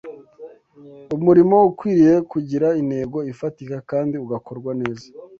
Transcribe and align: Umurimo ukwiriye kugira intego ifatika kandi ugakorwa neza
Umurimo 1.15 1.57
ukwiriye 1.69 2.15
kugira 2.31 2.67
intego 2.81 3.17
ifatika 3.31 3.75
kandi 3.89 4.15
ugakorwa 4.23 4.71
neza 4.81 5.05